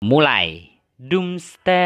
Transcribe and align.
Mulai. 0.00 0.80
Dumstereret. 0.96 1.84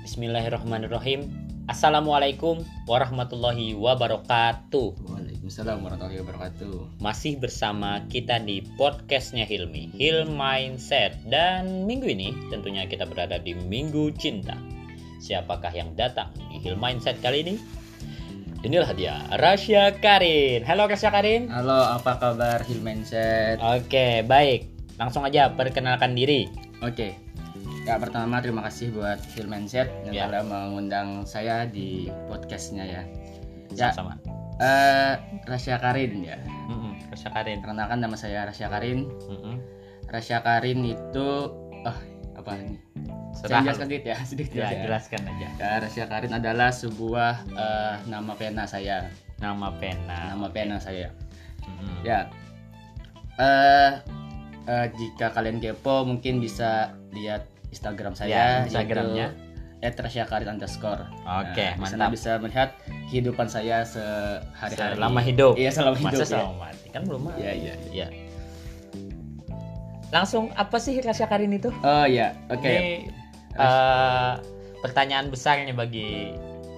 Bismillahirrahmanirrahim. 0.00 1.28
Assalamualaikum 1.68 2.64
warahmatullahi 2.88 3.76
wabarakatuh. 3.76 5.13
Waalaikumsalam 5.44 5.84
warahmatullahi 5.84 6.20
wabarakatuh. 6.24 7.04
Masih 7.04 7.36
bersama 7.36 8.00
kita 8.08 8.40
di 8.40 8.64
podcastnya 8.80 9.44
Hilmi, 9.44 9.92
Hil 9.92 10.24
Mindset. 10.24 11.20
Dan 11.28 11.84
minggu 11.84 12.08
ini 12.08 12.32
tentunya 12.48 12.88
kita 12.88 13.04
berada 13.04 13.36
di 13.36 13.52
Minggu 13.52 14.08
Cinta. 14.16 14.56
Siapakah 15.20 15.68
yang 15.76 15.92
datang 16.00 16.32
di 16.48 16.64
Hil 16.64 16.80
Mindset 16.80 17.20
kali 17.20 17.44
ini? 17.44 17.54
Inilah 18.64 18.88
dia, 18.96 19.20
Rasya 19.36 20.00
Karin. 20.00 20.64
Halo 20.64 20.88
Rasya 20.88 21.12
Karin. 21.12 21.52
Halo, 21.52 21.92
apa 21.92 22.16
kabar 22.16 22.64
Hilmenset? 22.64 23.60
Oke, 23.60 24.24
baik. 24.24 24.64
Langsung 24.96 25.28
aja 25.28 25.52
perkenalkan 25.52 26.16
diri. 26.16 26.48
Oke. 26.80 27.20
Ya 27.84 28.00
pertama 28.00 28.40
terima 28.40 28.64
kasih 28.64 28.96
buat 28.96 29.20
Hilmenset 29.36 29.92
yang 30.08 30.16
Ya. 30.16 30.24
telah 30.24 30.40
mengundang 30.40 31.28
saya 31.28 31.68
di 31.68 32.08
podcastnya 32.32 32.88
ya. 32.88 33.02
Ya. 33.76 33.92
Eh 34.58 35.12
Rasya 35.44 35.76
Karin 35.78 36.22
ya. 36.22 36.38
Mm-mm, 36.70 37.10
Rasya 37.10 37.30
Karin. 37.30 37.58
Perkenalkan 37.58 37.98
nama 37.98 38.14
saya 38.14 38.46
Rasya 38.46 38.70
Karin. 38.70 39.10
Mm-mm. 39.26 39.56
Rasya 40.06 40.40
Karin 40.40 40.84
itu 40.84 41.28
oh 41.84 41.98
apa 42.34 42.50
ini? 42.58 42.78
Serah. 43.34 43.60
Saya 43.60 43.66
jelaskan 43.66 43.86
sedikit 43.90 44.04
ya, 44.06 44.16
sedikit 44.30 44.54
Ya, 44.54 44.68
ya. 44.70 44.82
jelaskan 44.86 45.20
aja. 45.26 45.48
Ya, 45.58 45.70
Rasya 45.82 46.04
Karin 46.06 46.32
adalah 46.32 46.70
sebuah 46.70 47.32
eh, 47.50 47.94
nama 48.06 48.32
pena 48.34 48.62
saya. 48.64 49.10
Nama 49.42 49.68
pena. 49.82 50.38
Nama 50.38 50.46
pena 50.54 50.76
saya. 50.78 51.10
Mm-mm. 51.66 52.06
Ya. 52.06 52.30
Eh 53.34 53.92
eh, 54.64 54.86
jika 54.94 55.34
kalian 55.34 55.58
kepo 55.58 56.06
mungkin 56.06 56.38
bisa 56.38 56.94
lihat 57.10 57.50
Instagram 57.74 58.14
saya 58.14 58.30
Ya, 58.30 58.46
Instagramnya. 58.70 59.34
@rasyakarin 59.92 60.48
underscore. 60.48 61.04
Oke, 61.28 61.76
Nah, 61.76 61.76
di 61.76 61.84
sana 61.84 62.08
mantap. 62.08 62.14
bisa 62.16 62.30
melihat 62.40 62.68
kehidupan 63.12 63.46
saya 63.52 63.84
sehari-hari. 63.84 64.96
Selama 64.96 65.20
hidup. 65.20 65.52
Iya, 65.60 65.70
selama 65.74 65.96
hidup. 66.00 66.16
Masa 66.16 66.24
ya. 66.24 66.30
selama 66.32 66.54
mati 66.64 66.86
kan 66.88 67.02
belum 67.04 67.20
mati. 67.28 67.38
Iya, 67.44 67.52
iya. 67.52 67.74
Iya. 67.92 68.06
Langsung 70.14 70.54
apa 70.54 70.78
sih 70.78 71.02
Rasya 71.02 71.26
Karin 71.26 71.52
itu? 71.52 71.74
Oh 71.82 72.06
iya, 72.06 72.38
oke. 72.46 72.62
Ini 72.62 73.10
eh, 73.58 74.32
pertanyaan 74.78 75.26
besar 75.28 75.58
nih 75.60 75.74
bagi 75.74 76.30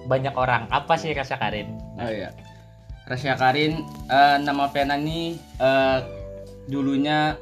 banyak 0.09 0.33
orang. 0.33 0.65
Apa 0.73 0.97
sih 0.97 1.13
Rasya 1.13 1.37
Karin? 1.37 1.69
Oh 2.01 2.09
iya. 2.09 2.33
Rasya 3.05 3.37
Karin 3.37 3.85
eh, 4.09 4.37
nama 4.41 4.67
pena 4.73 4.97
ini 4.97 5.37
eh, 5.61 5.99
dulunya 6.65 7.37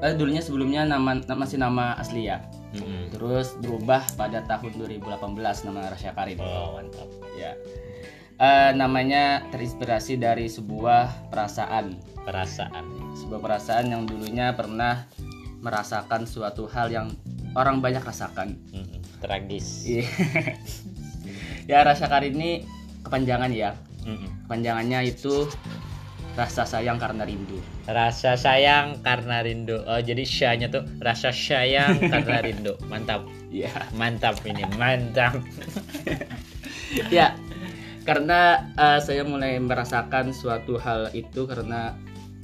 eh, 0.00 0.14
dulunya 0.14 0.40
sebelumnya 0.40 0.86
nama 0.86 1.18
masih 1.34 1.58
nama 1.58 1.98
asli 1.98 2.30
ya. 2.30 2.38
Mm-mm. 2.72 3.12
Terus 3.12 3.56
berubah 3.60 4.04
pada 4.16 4.40
tahun 4.48 4.72
2018 4.80 5.12
nama 5.68 5.92
Rasya 5.92 6.12
Karin. 6.16 6.38
Oh 6.40 6.76
mantap. 6.80 7.08
Ya. 7.36 7.52
Eh, 8.42 8.70
namanya 8.74 9.46
terinspirasi 9.54 10.18
dari 10.18 10.50
sebuah 10.50 11.30
perasaan, 11.30 11.94
Perasaan. 12.26 13.14
sebuah 13.14 13.38
perasaan 13.38 13.92
yang 13.92 14.02
dulunya 14.08 14.50
pernah 14.56 15.06
merasakan 15.62 16.26
suatu 16.26 16.66
hal 16.66 16.90
yang 16.90 17.08
orang 17.54 17.78
banyak 17.78 18.02
rasakan. 18.02 18.58
Mm-mm. 18.74 18.98
Tragis. 19.22 19.86
Iya. 19.86 20.04
ya 21.70 21.78
rasa 21.86 22.10
karin 22.10 22.34
ini 22.34 22.66
kepanjangan 23.06 23.52
ya. 23.54 23.78
Mm-mm. 24.02 24.48
Kepanjangannya 24.50 25.06
itu 25.06 25.46
rasa 26.32 26.64
sayang 26.64 26.96
karena 26.96 27.28
rindu. 27.28 27.60
Rasa 27.84 28.38
sayang 28.38 29.04
karena 29.04 29.44
rindu. 29.44 29.84
Oh 29.84 30.00
jadi 30.00 30.24
syanya 30.24 30.72
tuh 30.72 30.84
rasa 31.04 31.28
sayang 31.32 32.00
karena 32.12 32.40
rindu. 32.40 32.74
Mantap. 32.88 33.28
Iya. 33.52 33.72
Mantap 33.96 34.40
ini. 34.48 34.64
Mantap. 34.80 35.36
ya. 37.14 37.36
Karena 38.02 38.66
eh, 38.74 38.98
saya 38.98 39.22
mulai 39.22 39.60
merasakan 39.62 40.34
suatu 40.34 40.74
hal 40.80 41.12
itu 41.14 41.46
karena 41.46 41.94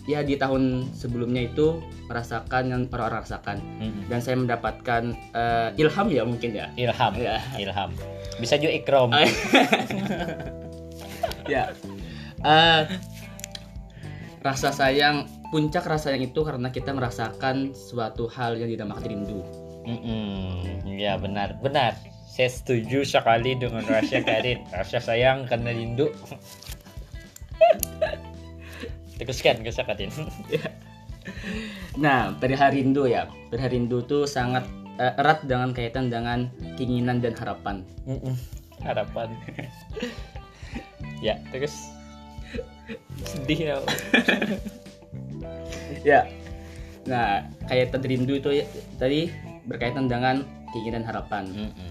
ya 0.09 0.25
di 0.25 0.38
tahun 0.41 0.88
sebelumnya 0.97 1.53
itu 1.53 1.84
merasakan 2.09 2.72
yang 2.72 2.82
orang 2.97 3.20
rasakan 3.20 3.60
Mm-mm. 3.76 4.09
dan 4.09 4.25
saya 4.25 4.41
mendapatkan 4.41 5.12
eh, 5.34 5.81
ilham 5.81 6.06
ya 6.12 6.22
mungkin 6.28 6.50
ya. 6.55 6.70
Ilham. 6.78 7.12
Ya. 7.19 7.43
Ilham. 7.59 7.91
Bisa 8.38 8.55
juga 8.60 8.72
ikrom. 8.76 9.10
ya 11.49 11.72
Eh, 12.38 12.82
rasa 14.44 14.71
sayang 14.71 15.26
puncak 15.50 15.84
rasa 15.87 16.10
sayang 16.12 16.28
itu 16.31 16.41
karena 16.44 16.69
kita 16.71 16.94
merasakan 16.94 17.75
suatu 17.75 18.28
hal 18.31 18.54
yang 18.59 18.71
dinamakan 18.71 19.06
rindu 19.06 19.41
Mm-mm. 19.88 20.84
Ya 21.00 21.16
benar, 21.16 21.56
benar. 21.65 21.97
Saya 22.28 22.53
setuju 22.53 23.09
sekali 23.09 23.56
dengan 23.56 23.81
rasa 23.88 24.21
Karin. 24.28 24.60
Rasa 24.69 25.00
sayang 25.00 25.49
karena 25.49 25.72
rindu. 25.72 26.12
Teruskan 29.19 29.65
rasa 29.65 29.82
Karin. 29.88 30.12
nah 32.00 32.32
perihal 32.41 32.72
rindu 32.72 33.05
ya 33.05 33.28
perihal 33.53 33.69
rindu 33.69 34.00
tuh 34.06 34.25
sangat 34.25 34.65
eh, 34.97 35.12
erat 35.20 35.44
dengan 35.44 35.76
kaitan 35.76 36.09
dengan 36.09 36.49
keinginan 36.81 37.20
dan 37.20 37.37
harapan 37.37 37.84
Mm-mm. 38.09 38.32
Harapan. 38.81 39.28
ya 41.26 41.37
terus 41.53 41.91
sedih 43.25 43.59
ya. 43.59 43.76
ya 46.09 46.21
nah 47.09 47.41
kaitan 47.69 48.04
rindu 48.04 48.37
itu 48.37 48.53
ya, 48.53 48.65
tadi 49.00 49.32
berkaitan 49.65 50.09
dengan 50.09 50.44
keinginan 50.76 51.04
harapan 51.04 51.49
Mm-mm. 51.49 51.91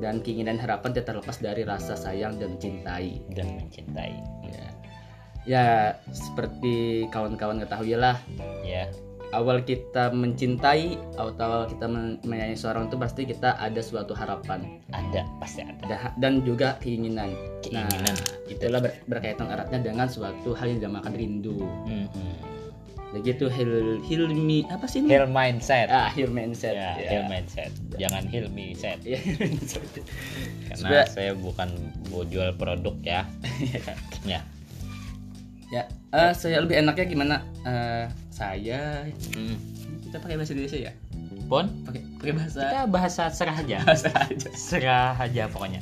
dan 0.00 0.24
keinginan 0.24 0.56
harapan 0.56 0.96
tidak 0.96 1.12
terlepas 1.12 1.36
dari 1.36 1.62
rasa 1.68 1.92
sayang 1.96 2.40
dan 2.40 2.56
mencintai 2.56 3.20
Dan 3.36 3.60
mencintai. 3.60 4.12
ya 4.48 4.66
ya 5.44 5.64
seperti 6.08 7.04
kawan-kawan 7.12 7.60
ketahui 7.60 7.96
lah 8.00 8.16
Ya. 8.64 8.88
Awal 9.34 9.60
kita 9.60 10.14
mencintai 10.14 10.94
atau 11.18 11.34
awal 11.34 11.66
kita 11.66 11.84
men- 11.84 12.22
menyayangi 12.22 12.54
seorang 12.54 12.86
itu 12.86 12.96
pasti 12.96 13.26
kita 13.26 13.58
ada 13.58 13.82
suatu 13.82 14.14
harapan 14.14 14.78
Ada 14.94 15.26
pasti 15.42 15.66
ada. 15.66 15.82
da- 15.84 16.14
dan 16.16 16.46
juga 16.46 16.78
keinginan. 16.78 17.34
Keinginan. 17.60 18.14
Nah, 18.14 18.46
itulah 18.46 18.78
ber- 18.78 19.02
berkaitan 19.04 19.50
eratnya 19.50 19.82
dengan 19.82 20.06
suatu 20.06 20.54
hal 20.54 20.70
yang 20.70 20.86
dinamakan 20.86 21.12
rindu. 21.12 21.58
Mm-mm. 21.84 22.34
Begitu 23.14 23.46
hil 23.46 24.02
hilmi 24.02 24.66
apa 24.66 24.90
sih 24.90 24.98
ini? 24.98 25.14
Heal 25.14 25.30
mindset. 25.30 25.86
ah, 25.86 26.10
heal 26.10 26.34
mindset. 26.34 26.74
Ya, 26.74 26.98
heal 26.98 27.26
mindset. 27.30 27.70
Jangan 27.94 28.26
heal 28.26 28.50
me 28.50 28.74
set. 28.74 28.98
Ya, 29.06 29.14
heal 29.22 29.38
mindset. 29.38 29.86
Karena 30.66 31.06
saya 31.06 31.30
bukan 31.38 31.70
mau 32.10 32.26
jual 32.26 32.50
produk 32.58 32.98
ya. 33.06 33.22
ya. 34.34 34.42
ya, 35.70 35.82
eh, 36.10 36.32
saya 36.34 36.58
lebih 36.58 36.82
enaknya 36.82 37.06
gimana? 37.06 37.36
Eh, 37.62 38.06
saya 38.34 39.06
Mm. 39.30 39.54
kita 40.02 40.16
pakai 40.18 40.34
bahasa 40.34 40.52
Indonesia 40.52 40.78
ya? 40.80 40.92
Pon, 41.44 41.70
Pakai 41.84 42.00
pakai 42.18 42.32
bahasa 42.34 42.60
kita 42.64 42.82
bahasa 42.88 43.22
serah 43.30 43.56
aja. 43.56 43.78
bahasa 43.84 44.10
aja. 44.10 44.48
serah 44.50 45.14
aja 45.14 45.46
pokoknya. 45.46 45.78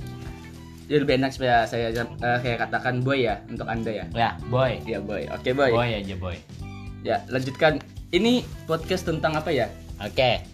Jadi 0.85 0.99
lebih 0.99 1.15
enak 1.17 1.31
supaya 1.33 1.65
saya 1.65 1.89
eh, 1.95 2.05
kayak 2.43 2.59
katakan 2.61 3.01
boy 3.01 3.25
ya 3.25 3.41
untuk 3.47 3.65
anda 3.65 3.89
ya. 3.89 4.05
Ya, 4.12 4.37
boy. 4.47 4.77
Ya 4.85 5.01
boy. 5.01 5.25
Oke 5.33 5.55
boy. 5.55 5.73
Boy 5.73 5.97
aja 5.97 6.15
boy. 6.15 6.37
Ya, 7.01 7.25
lanjutkan. 7.27 7.81
Ini 8.12 8.44
podcast 8.69 9.09
tentang 9.09 9.32
apa 9.32 9.49
ya? 9.49 9.73
Oke. 9.99 10.44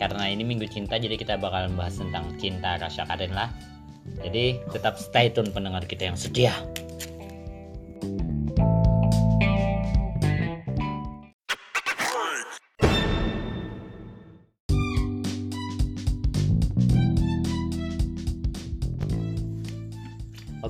Karena 0.00 0.24
ini 0.24 0.40
minggu 0.40 0.64
cinta 0.64 0.96
jadi 0.96 1.20
kita 1.20 1.36
bakalan 1.36 1.76
bahas 1.76 2.00
tentang 2.00 2.24
cinta 2.40 2.80
rasa 2.80 3.04
Karin 3.04 3.36
lah. 3.36 3.52
Jadi 4.24 4.56
tetap 4.72 4.96
stay 4.96 5.28
tune 5.28 5.52
pendengar 5.52 5.84
kita 5.84 6.08
yang 6.08 6.16
setia. 6.16 6.54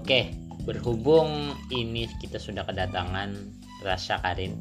Oke, 0.09 0.33
berhubung 0.65 1.53
ini 1.69 2.09
kita 2.17 2.41
sudah 2.41 2.65
kedatangan 2.65 3.29
rasa 3.85 4.17
Karin, 4.25 4.57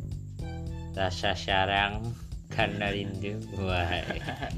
rasa 0.91 1.31
sayang 1.39 2.03
karena 2.51 2.91
rindu, 2.91 3.39
wah, 3.55 3.87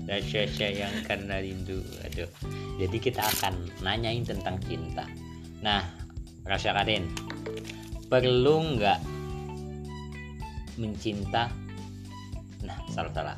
rasa 0.09 0.49
sayang 0.49 0.89
karena 1.05 1.45
rindu, 1.45 1.77
aduh. 2.01 2.25
Jadi 2.81 2.97
kita 2.97 3.21
akan 3.21 3.69
nanyain 3.85 4.25
tentang 4.25 4.57
cinta. 4.65 5.05
Nah, 5.61 5.85
rasa 6.49 6.73
Karin, 6.73 7.05
perlu 8.09 8.81
nggak 8.81 8.99
mencinta? 10.81 11.53
Nah, 12.65 12.81
salah 12.89 13.13
salah. 13.13 13.37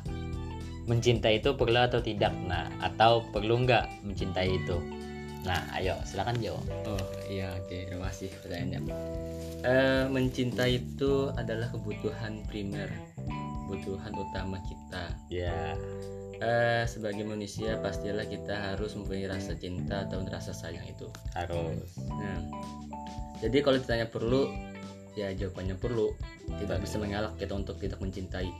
mencintai 0.88 1.44
itu 1.44 1.52
perlu 1.52 1.84
atau 1.84 2.00
tidak 2.00 2.32
nah 2.48 2.66
atau 2.80 3.28
perlu 3.28 3.60
nggak 3.68 4.02
mencintai 4.08 4.56
itu 4.56 5.01
nah 5.42 5.62
ayo 5.74 5.98
silakan 6.06 6.38
jawab 6.38 6.62
Oh 6.86 7.04
iya 7.26 7.50
oke 7.58 7.90
terima 7.90 8.06
kasih 8.10 8.30
pertanyaannya. 8.42 8.80
Eh, 9.62 10.04
mencintai 10.10 10.78
itu 10.78 11.30
adalah 11.34 11.70
kebutuhan 11.70 12.42
primer, 12.46 12.90
kebutuhan 13.66 14.14
utama 14.14 14.58
kita. 14.66 15.14
ya 15.30 15.74
Eh, 16.42 16.82
sebagai 16.90 17.22
manusia 17.22 17.78
pastilah 17.78 18.26
kita 18.26 18.74
harus 18.74 18.98
mempunyai 18.98 19.30
rasa 19.30 19.54
cinta 19.54 20.10
atau 20.10 20.26
rasa 20.26 20.50
sayang 20.50 20.82
itu. 20.90 21.06
harus 21.38 21.94
Nah, 22.10 22.42
jadi 23.38 23.62
kalau 23.62 23.78
ditanya 23.78 24.10
perlu, 24.10 24.50
ya 25.14 25.30
jawabannya 25.30 25.78
perlu. 25.78 26.10
Tidak 26.58 26.78
bisa 26.82 26.98
mengelak 26.98 27.38
kita 27.38 27.54
untuk 27.54 27.78
tidak 27.78 28.02
mencintai. 28.02 28.50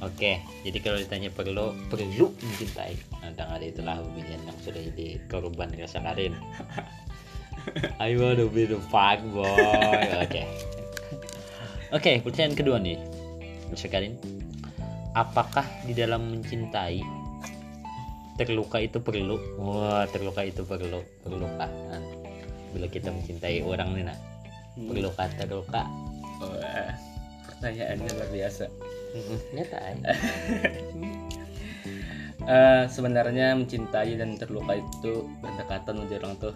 Oke 0.00 0.32
jadi 0.64 0.78
kalau 0.80 0.98
ditanya 1.00 1.30
perlu 1.32 1.76
perlu 1.88 2.32
mencintai 2.40 2.94
nah 3.20 3.30
dengan 3.36 3.60
itulah 3.60 3.96
pemilihan 4.00 4.40
yang 4.44 4.58
sudah 4.64 4.82
jadi 4.92 5.20
korban 5.28 5.72
rasa 5.76 6.00
Karin 6.00 6.34
I 8.00 8.16
wanna 8.16 8.48
be 8.48 8.64
the 8.64 8.80
fuck 8.88 9.20
boy. 9.32 9.44
Oke. 10.24 10.42
Oke 11.90 12.12
pertanyaan 12.22 12.54
kedua 12.56 12.76
nih. 12.80 12.98
Rasa 13.70 13.86
Karin 13.90 14.16
apakah 15.14 15.66
di 15.84 15.92
dalam 15.94 16.38
mencintai 16.38 17.02
terluka 18.38 18.80
itu 18.80 18.98
perlu? 19.02 19.36
Wah 19.60 20.06
terluka 20.08 20.46
itu 20.46 20.64
perlu 20.64 21.02
perlukah 21.20 21.68
nah, 21.68 22.02
bila 22.72 22.86
kita 22.88 23.10
mencintai 23.12 23.60
orang 23.66 23.94
nih 23.94 24.04
nah 24.08 24.18
perlukah 24.78 25.28
terluka. 25.36 25.84
Oh, 26.40 26.56
pertanyaannya 27.44 28.08
luar 28.16 28.30
biasa. 28.32 28.64
Nyata 29.54 29.78
Eh, 32.40 32.84
sebenarnya 32.88 33.52
mencintai 33.52 34.16
dan 34.16 34.34
terluka 34.40 34.72
itu 34.72 35.28
berdekatan 35.44 36.02
menjadi 36.02 36.24
orang 36.24 36.34
tuh. 36.40 36.54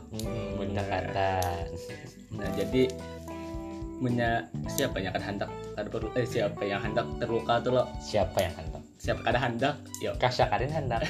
berdekatan 0.57 1.69
Nah, 2.35 2.49
jadi 2.57 2.89
punya 4.01 4.49
siapa 4.67 4.99
yang 4.99 5.15
akan 5.15 5.25
hendak 5.25 5.51
ada 5.79 5.89
perlu 5.89 6.11
eh 6.19 6.27
siapa 6.27 6.67
yang 6.67 6.83
hendak 6.83 7.07
terluka 7.21 7.61
tuh 7.63 7.79
lo? 7.79 7.85
Siapa 8.01 8.43
yang 8.43 8.55
hendak 8.57 8.83
siapa 8.99 9.23
ada 9.29 9.39
hendak 9.39 9.75
yuk. 10.01 10.17
Kasya 10.19 10.49
Karin 10.49 10.73
hendak 10.73 11.05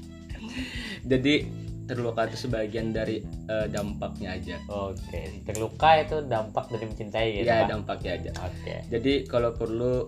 jadi 1.10 1.48
terluka 1.90 2.22
itu 2.24 2.38
sebagian 2.40 2.94
dari 2.94 3.18
eh, 3.50 3.66
dampaknya 3.66 4.38
aja 4.38 4.56
oke 4.70 5.22
terluka 5.42 5.90
itu 5.98 6.16
dampak 6.24 6.70
dari 6.70 6.84
mencintai 6.86 7.26
gitu 7.34 7.44
ya 7.44 7.66
Pak? 7.66 7.68
dampaknya 7.68 8.10
aja 8.14 8.30
oke 8.40 8.74
jadi 8.86 9.12
kalau 9.26 9.50
perlu 9.52 10.06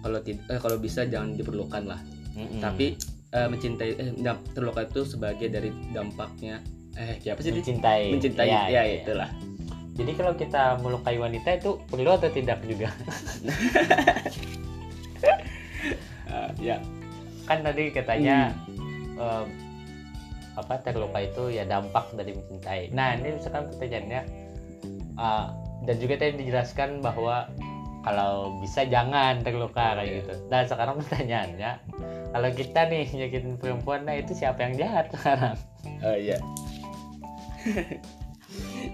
kalau 0.00 0.18
tidak 0.20 0.44
eh, 0.48 0.58
kalau 0.58 0.76
bisa 0.76 1.04
jangan 1.04 1.36
diperlukan 1.36 1.84
lah 1.84 2.00
Mm-mm. 2.32 2.58
tapi 2.58 2.96
eh, 3.30 3.46
mencintai 3.46 3.90
eh, 3.94 4.10
terluka 4.50 4.82
itu 4.82 5.04
sebagai 5.04 5.46
dari 5.46 5.68
dampaknya 5.90 6.64
eh 6.94 7.18
siapa 7.18 7.38
sih 7.38 7.50
dia? 7.50 7.58
mencintai 7.58 8.02
mencintai 8.08 8.46
Ya, 8.46 8.60
ya, 8.64 8.70
ya, 8.70 8.82
ya. 8.82 8.94
itulah 9.02 9.30
jadi 9.94 10.12
kalau 10.14 10.34
kita 10.34 10.62
melukai 10.80 11.16
wanita 11.16 11.54
itu 11.54 11.78
perlu 11.86 12.10
atau 12.10 12.26
tidak 12.28 12.58
juga 12.64 12.90
Ah, 16.26 16.50
ya 16.58 16.82
kan 17.44 17.62
tadi 17.62 17.92
katanya 17.92 18.50
Hmm. 18.66 19.14
em, 19.14 19.46
apa 20.54 20.78
terluka 20.80 21.18
itu 21.18 21.50
ya 21.50 21.66
dampak 21.66 22.14
dari 22.14 22.32
mencintai 22.32 22.94
nah 22.94 23.14
ini 23.14 23.36
misalkan 23.36 23.66
pertanyaannya 23.74 24.20
eh, 25.18 25.46
dan 25.84 25.96
juga 26.00 26.14
tadi 26.16 26.40
dijelaskan 26.40 27.04
bahwa 27.04 27.46
kalau 28.04 28.60
bisa 28.60 28.84
jangan 28.84 29.40
terluka 29.40 29.96
kayak 29.96 30.04
Iya. 30.04 30.16
gitu. 30.20 30.32
Dan 30.52 30.62
sekarang 30.68 30.94
pertanyaannya 31.00 31.72
kalau 32.32 32.48
kita 32.52 32.80
nih 32.88 33.04
nyakitin 33.08 33.56
perempuan 33.56 34.04
nah 34.04 34.12
itu 34.12 34.36
siapa 34.36 34.60
yang 34.60 34.74
jahat 34.76 35.08
sekarang? 35.12 35.56
Oh 36.04 36.16
iya. 36.16 36.36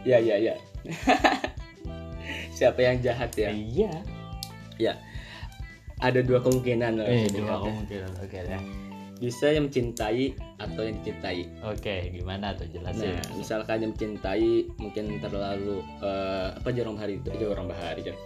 Ya 0.02 0.18
ya 0.18 0.34
ya. 0.38 0.54
Siapa 2.50 2.78
yang 2.82 2.98
jahat 3.02 3.30
ya? 3.34 3.50
Iya. 3.50 4.94
Ada 5.98 6.22
dua 6.22 6.42
kemungkinan 6.42 6.98
loh 6.98 7.06
eh 7.06 7.26
dua 7.30 7.58
kata. 7.58 7.66
kemungkinan. 7.66 8.10
Oke 8.26 8.38
deh 8.42 8.62
bisa 9.20 9.52
yang 9.52 9.68
mencintai 9.68 10.32
atau 10.56 10.80
yang 10.80 10.96
dicintai. 11.04 11.44
Oke 11.60 12.08
gimana 12.08 12.56
tuh 12.56 12.64
jelasin? 12.72 13.20
Nah 13.20 13.36
misalkan 13.36 13.84
yang 13.84 13.92
mencintai 13.92 14.72
mungkin 14.80 15.20
terlalu 15.20 15.84
eh, 16.00 16.56
apa 16.56 16.68
jarang 16.72 16.96
bahari 16.96 17.20
itu 17.20 17.28
jarang 17.36 17.68
bahari 17.68 18.00
kan 18.00 18.16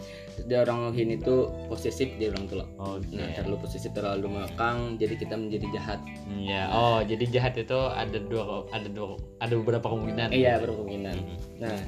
jarang 0.47 0.91
ini 0.95 1.19
tuh 1.19 1.51
posesif 1.67 2.15
dia 2.15 2.31
orang 2.31 2.47
loh. 2.55 2.69
Oke. 2.79 3.11
Nah 3.11 3.27
terlalu 3.35 3.59
posesif 3.67 3.91
terlalu 3.91 4.27
mengekang 4.39 4.95
jadi 4.95 5.15
kita 5.19 5.35
menjadi 5.35 5.67
jahat. 5.75 6.01
Ya 6.31 6.71
oh 6.71 7.03
jadi 7.03 7.27
jahat 7.27 7.59
itu 7.59 7.79
ada 7.91 8.19
dua 8.23 8.71
ada 8.71 8.87
dua 8.87 9.19
ada 9.43 9.55
beberapa 9.59 9.91
kemungkinan. 9.91 10.31
Iya 10.31 10.59
gitu. 10.59 10.71
berkemungkinan 10.71 11.17
Mhm. 11.25 11.37
nah 11.63 11.79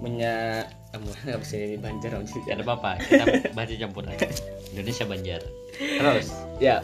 punya 0.00 0.64
kamu 0.92 1.06
nggak 1.12 1.40
bisa 1.44 1.54
ini 1.60 1.76
banjar 1.76 2.10
ada 2.16 2.62
apa-apa, 2.64 2.90
kita 3.04 3.24
baca 3.56 3.74
campur 3.76 4.04
aja. 4.08 4.26
Indonesia 4.72 5.04
Banjar. 5.04 5.42
Terus, 5.76 6.28
ya 6.62 6.80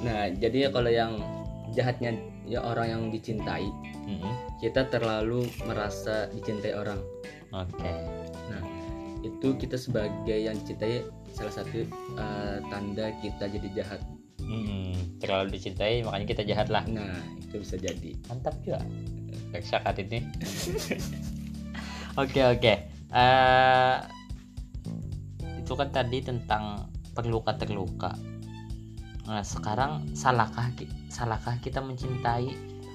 nah 0.00 0.32
jadi 0.32 0.72
kalau 0.72 0.88
yang 0.90 1.20
jahatnya 1.76 2.16
ya 2.48 2.60
orang 2.64 2.86
yang 2.88 3.02
dicintai 3.12 3.68
Mm-mm. 4.08 4.34
kita 4.58 4.88
terlalu 4.90 5.46
merasa 5.68 6.26
dicintai 6.34 6.74
orang 6.74 6.98
oke. 7.54 7.92
itu 9.20 9.52
kita 9.60 9.76
sebagai 9.76 10.34
yang 10.34 10.56
dicintai 10.64 11.04
salah 11.36 11.52
satu 11.52 11.84
eh, 12.16 12.58
tanda 12.72 13.12
kita 13.20 13.44
jadi 13.46 13.68
jahat 13.84 14.00
Mm-mm. 14.50 15.20
Terlalu 15.22 15.54
dicintai, 15.54 16.02
makanya 16.02 16.26
kita 16.26 16.42
jahat 16.42 16.68
lah. 16.72 16.82
nah 16.90 17.14
itu 17.38 17.62
bisa 17.62 17.76
jadi 17.78 18.18
Mantap 18.26 18.56
juga. 18.66 18.82
Reksa 19.54 19.78
kat 19.84 20.02
ini. 20.02 20.26
Oke 22.18 22.42
oke. 22.42 22.74
Eh, 23.14 23.96
itu 25.62 25.72
kan 25.78 25.88
tadi 25.94 26.18
tentang 26.18 26.90
terluka 27.14 27.54
terluka. 27.54 28.10
Nah 29.28 29.44
sekarang 29.44 30.08
salahkah 30.14 30.70
salahkah 31.08 31.56
kita 31.60 31.80
mencintai 31.80 32.52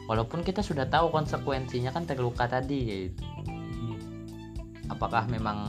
walaupun 0.09 0.41
kita 0.41 0.61
sudah 0.61 0.85
tahu 0.85 1.09
konsekuensinya 1.09 1.93
kan 1.93 2.05
terluka 2.05 2.45
tadi 2.49 3.09
gitu. 3.09 3.23
Apakah 4.89 5.25
memang 5.25 5.65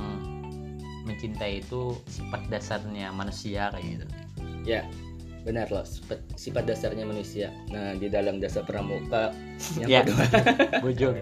mencintai 1.06 1.62
itu 1.64 1.94
sifat 2.10 2.50
dasarnya 2.50 3.14
manusia 3.14 3.70
kayak 3.72 3.84
gitu? 3.86 4.06
benar 5.46 5.70
loh 5.70 5.86
sifat, 5.86 6.18
sifat 6.34 6.66
dasarnya 6.66 7.06
manusia 7.06 7.54
nah 7.70 7.94
di 7.94 8.10
dalam 8.10 8.42
dasar 8.42 8.66
pramuka 8.66 9.30
yang 9.80 9.86
Ya. 9.88 10.00
kedua 10.02 10.26
Bujur. 10.84 11.14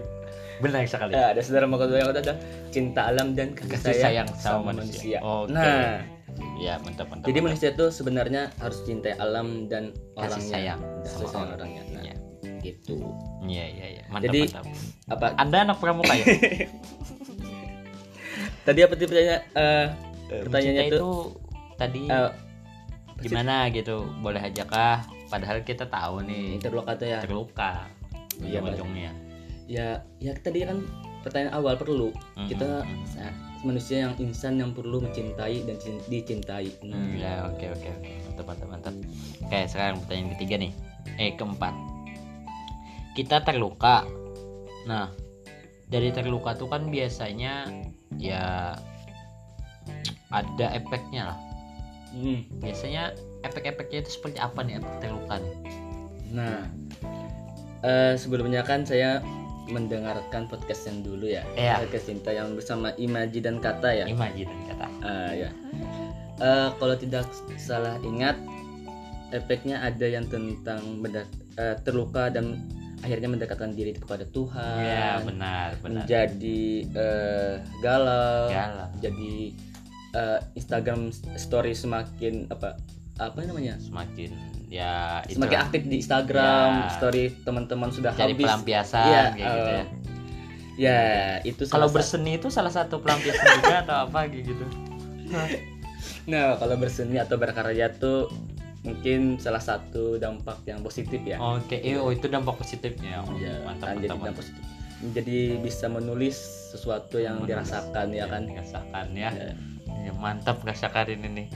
Benar 0.55 0.87
sekali. 0.89 1.13
ya, 1.13 1.29
dasar 1.37 1.61
pramuka 1.61 1.85
kedua 1.85 1.97
yang 2.01 2.09
kedua 2.09 2.23
adalah 2.25 2.39
cinta 2.73 3.01
alam 3.13 3.37
dan 3.37 3.53
kasih, 3.53 3.93
sayang 3.93 4.27
sama 4.33 4.73
manusia. 4.73 5.21
Oke. 5.21 5.53
nah 5.53 6.01
Ya 6.55 6.79
mantap 6.79 7.07
mantap. 7.07 7.25
jadi 7.25 7.39
manusia 7.39 7.69
itu 7.69 7.85
sebenarnya 7.89 8.47
harus 8.57 8.79
cintai 8.81 9.11
alam 9.15 9.67
dan 9.67 9.91
Kasih 10.13 10.15
orangnya 10.15 10.47
sayang 10.47 10.79
kasih 11.03 11.11
sama 11.11 11.27
sayang 11.27 11.43
orang. 11.43 11.55
orangnya 11.57 11.81
nah 11.85 12.01
Iya. 12.01 12.15
gitu 12.61 12.95
Iya 13.43 13.65
iya 13.67 13.85
iya. 13.91 14.03
Mantap 14.07 14.25
Jadi- 14.25 14.47
mantap. 14.47 14.65
apa 15.11 15.25
Anda 15.35 15.57
anak 15.61 15.77
pramuka 15.77 16.13
ya? 16.13 16.25
tadi 18.65 18.79
apa 18.81 18.93
tadi 18.93 19.05
pertanyaan 19.05 19.41
eh, 19.53 19.87
Pertanyaannya 20.25 20.83
Mencintai 20.83 20.97
tuh, 20.97 21.19
tadi 21.75 22.01
eh, 22.07 22.31
gimana 23.21 23.55
gitu? 23.69 23.95
Boleh 24.19 24.41
aja 24.41 24.63
kah? 24.65 24.97
Padahal 25.27 25.61
kita 25.61 25.85
tahu 25.85 26.23
nih 26.23 26.57
terluka 26.57 26.95
tuh 26.95 27.07
ya 27.07 27.19
terluka 27.19 27.85
Iya, 28.37 28.59
ujung-ujungnya. 28.59 29.11
ya 29.65 29.87
ya 30.19 30.31
tadi 30.35 30.61
kan 30.61 30.81
pertanyaan 31.21 31.55
awal 31.55 31.73
perlu 31.73 32.09
Mhm, 32.35 32.47
kita 32.47 32.69
mhm. 32.81 33.05
Manusia 33.65 34.05
yang 34.05 34.13
insan 34.21 34.61
yang 34.61 34.71
perlu 34.71 35.01
mencintai 35.01 35.65
dan 35.65 35.75
cin- 35.81 36.05
dicintai 36.07 36.69
nah, 36.85 36.95
Hmm, 36.95 37.17
ya 37.17 37.33
oke 37.49 37.65
oke 37.73 37.87
oke 37.99 38.11
mantap 38.29 38.45
mantap 38.45 38.67
mantap. 38.69 38.93
Oke 39.41 39.59
sekarang 39.65 39.97
pertanyaan 40.05 40.29
ketiga 40.37 40.55
nih. 40.61 40.71
Eh 41.17 41.33
keempat. 41.33 41.73
Kita 43.17 43.41
terluka. 43.41 44.05
Nah 44.85 45.09
dari 45.89 46.13
terluka 46.13 46.53
tuh 46.53 46.69
kan 46.69 46.87
biasanya 46.93 47.65
ya 48.21 48.77
ada 50.29 50.67
efeknya 50.77 51.33
lah. 51.33 51.39
Hmm. 52.15 52.47
Biasanya 52.63 53.11
efek-efeknya 53.43 54.07
itu 54.07 54.11
seperti 54.15 54.37
apa 54.39 54.63
nih 54.63 54.79
efek 54.79 54.93
terluka 55.03 55.35
nih? 55.39 55.55
Nah, 56.31 56.57
eh, 57.83 58.13
sebelumnya 58.15 58.63
kan 58.63 58.87
saya 58.87 59.19
mendengarkan 59.67 60.45
podcast 60.45 60.85
yang 60.85 61.01
dulu 61.01 61.25
ya, 61.25 61.41
Iya. 61.53 61.81
podcast 61.81 62.05
cinta 62.05 62.29
yang 62.29 62.53
bersama 62.53 62.93
Imaji 62.93 63.39
dan 63.39 63.57
Kata 63.57 63.89
ya. 63.89 64.05
Imaji 64.05 64.45
dan 64.45 64.59
kata. 64.67 64.87
Ah, 65.01 65.31
ya. 65.31 65.49
Eh, 66.35 66.69
kalau 66.75 66.95
tidak 66.95 67.25
salah 67.55 67.97
ingat, 68.01 68.37
efeknya 69.31 69.81
ada 69.81 70.05
yang 70.05 70.27
tentang 70.27 70.79
eh, 71.55 71.75
terluka 71.81 72.27
dan 72.27 72.67
akhirnya 72.99 73.29
mendekatkan 73.29 73.71
diri 73.71 73.93
kepada 73.93 74.25
Tuhan, 74.27 74.81
Ya 74.81 75.21
benar 75.21 75.77
benar. 75.79 76.03
menjadi 76.03 76.63
eh, 76.85 77.53
galau, 77.79 78.49
Galau. 78.49 78.87
jadi 78.99 79.33
eh, 80.11 80.39
Instagram 80.53 81.09
story 81.35 81.71
semakin 81.71 82.49
apa 82.49 82.75
apa 83.15 83.39
namanya 83.41 83.79
semakin 83.79 84.35
ya 84.75 85.23
semakin 85.25 85.59
aktif 85.61 85.81
di 85.83 85.95
Instagram 85.97 86.69
Ya. 86.83 86.91
story 86.91 87.23
teman-teman 87.41 87.89
sudah 87.89 88.11
cari 88.11 88.33
habis. 88.33 88.43
pelampiasan 88.43 89.05
Iya, 89.05 89.23
kayak 89.31 89.37
gitu 89.37 89.71
eh, 89.71 89.75
ya 89.75 89.83
ya 90.75 90.97
itu 91.41 91.61
kalau 91.71 91.87
berseni 91.87 92.35
itu 92.35 92.51
salah 92.51 92.67
satu 92.69 92.99
pelampiasan 92.99 93.45
juga 93.57 93.75
atau 93.81 93.97
apa 94.05 94.27
gitu? 94.27 94.51
Nah 96.25 96.57
kalau 96.57 96.75
berseni 96.75 97.15
atau 97.15 97.37
berkarya 97.37 97.89
tuh 97.91 98.29
mungkin 98.81 99.37
salah 99.37 99.57
satu 99.59 100.17
dampak 100.17 100.61
yang 100.65 100.81
positif 100.81 101.21
ya. 101.21 101.37
Oke 101.39 101.79
eh, 101.79 101.95
oh 101.95 102.09
itu 102.09 102.27
dampak 102.27 102.53
positifnya 102.55 103.21
oh, 103.21 103.33
Ya, 103.35 103.57
mantap 103.63 103.89
kan, 103.89 103.97
jadi 103.97 104.11
mantap, 104.11 104.11
dampak 104.11 104.25
mantap. 104.27 104.39
positif. 104.41 104.63
Jadi 105.11 105.37
bisa 105.59 105.85
menulis 105.87 106.37
sesuatu 106.69 107.17
yang 107.17 107.41
dirasakan 107.43 108.11
ya 108.11 108.25
kan? 108.25 108.43
dirasakan 108.43 109.07
ya. 109.13 109.29
Ya. 109.31 109.53
Ya, 110.03 110.11
mantap 110.13 110.61
rasakan 110.61 111.13
ini. 111.15 111.49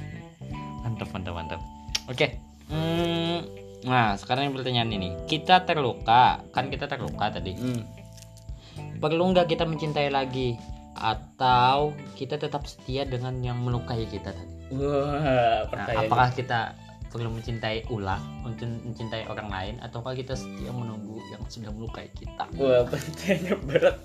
Mantap 0.82 1.10
mantap 1.12 1.34
mantap. 1.36 1.62
Oke 2.08 2.49
Hmm, 2.70 3.50
nah 3.82 4.14
sekarang 4.14 4.46
yang 4.46 4.56
pertanyaan 4.56 4.92
ini 4.92 5.10
kita 5.26 5.64
terluka 5.64 6.46
kan 6.50 6.68
kita 6.68 6.86
terluka 6.86 7.32
tadi 7.32 7.54
Hmm. 7.54 7.82
perlu 8.98 9.24
nggak 9.28 9.48
kita 9.48 9.64
mencintai 9.64 10.08
lagi 10.08 10.54
atau 10.94 11.90
kita 12.14 12.36
tetap 12.36 12.64
setia 12.64 13.04
dengan 13.04 13.40
yang 13.40 13.58
melukai 13.58 14.04
kita 14.06 14.30
tadi 14.30 14.56
Wah, 14.70 15.66
nah, 15.66 15.86
apakah 15.98 16.30
kita 16.30 16.78
perlu 17.08 17.32
mencintai 17.32 17.90
ulang 17.90 18.22
untuk 18.44 18.70
mencintai 18.84 19.26
orang 19.26 19.50
lain 19.50 19.76
ataukah 19.80 20.14
kita 20.14 20.36
setia 20.36 20.70
menunggu 20.70 21.18
yang 21.28 21.42
sudah 21.44 21.72
melukai 21.72 22.06
kita 22.14 22.46
Wah, 22.54 22.86
pertanyaannya 22.86 23.56
berat. 23.66 23.98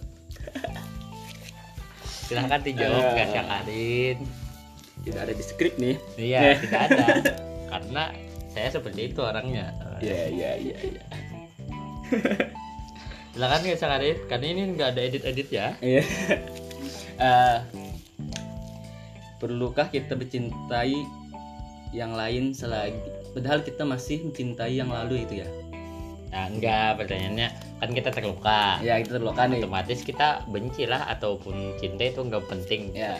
silahkan 2.24 2.60
dijawab. 2.62 3.04
Kak 3.12 3.28
Syakarin 3.28 4.18
Tidak 5.04 5.20
ada 5.20 5.32
di 5.32 5.44
skrip 5.44 5.74
nih. 5.76 5.96
iya 6.16 6.56
tidak 6.56 6.80
ada 6.88 7.06
karena 7.70 8.02
saya 8.54 8.70
seperti 8.70 9.10
itu 9.10 9.20
orangnya 9.20 9.74
Iya, 9.98 10.22
iya, 10.28 10.50
iya, 10.56 10.76
iya. 10.80 11.02
silakan 13.34 13.60
Kak 13.64 13.76
Syakarin 13.76 14.16
karena 14.24 14.46
ini 14.48 14.62
nggak 14.72 14.88
ada 14.94 15.00
edit-edit 15.02 15.48
ya 15.50 15.66
Iya. 15.80 16.02
Eh, 17.14 17.58
perlukah 19.36 19.86
kita 19.86 20.14
mencintai 20.14 20.98
yang 21.92 22.10
lain 22.10 22.50
selagi 22.50 22.98
padahal 23.30 23.62
kita 23.62 23.82
masih 23.82 24.18
mencintai 24.24 24.74
yang 24.74 24.90
lalu 24.90 25.22
itu 25.22 25.38
ya? 25.38 25.48
nah 26.26 26.50
enggak 26.50 26.98
pertanyaannya 26.98 27.48
kan 27.78 27.90
kita 27.92 28.10
terluka 28.10 28.82
Ya, 28.82 28.98
kita 28.98 29.22
terluka 29.22 29.46
nih. 29.46 29.62
otomatis 29.62 30.02
kita 30.02 30.42
benci 30.48 30.82
lah 30.84 31.06
ataupun 31.08 31.54
cinta 31.78 32.02
itu 32.02 32.18
nggak 32.18 32.44
penting 32.48 32.90
Ya. 32.90 33.14